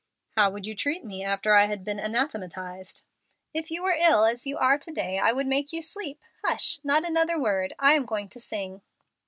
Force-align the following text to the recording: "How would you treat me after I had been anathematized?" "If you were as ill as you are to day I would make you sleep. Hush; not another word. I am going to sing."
"How 0.35 0.49
would 0.49 0.65
you 0.65 0.75
treat 0.75 1.05
me 1.05 1.23
after 1.23 1.53
I 1.53 1.65
had 1.67 1.83
been 1.83 1.99
anathematized?" 1.99 3.03
"If 3.53 3.69
you 3.69 3.83
were 3.83 3.93
as 3.93 4.09
ill 4.09 4.25
as 4.25 4.47
you 4.47 4.57
are 4.57 4.79
to 4.79 4.91
day 4.91 5.19
I 5.19 5.31
would 5.31 5.45
make 5.45 5.71
you 5.71 5.81
sleep. 5.83 6.19
Hush; 6.43 6.79
not 6.83 7.05
another 7.07 7.39
word. 7.39 7.75
I 7.77 7.93
am 7.93 8.07
going 8.07 8.27
to 8.29 8.39
sing." 8.39 8.81